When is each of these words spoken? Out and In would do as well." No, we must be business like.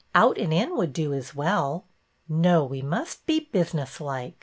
Out 0.15 0.39
and 0.39 0.51
In 0.51 0.75
would 0.77 0.93
do 0.93 1.13
as 1.13 1.35
well." 1.35 1.85
No, 2.27 2.63
we 2.65 2.81
must 2.81 3.23
be 3.27 3.39
business 3.41 4.01
like. 4.01 4.33